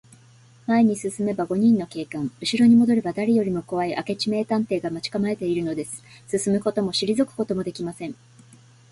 [0.65, 6.03] 前に進めば五人の警官、うしろにもどれば、だれよりもこわい明智名探偵が待ちかまえているのです。
[6.43, 8.15] 進むこともしりぞくこともできません。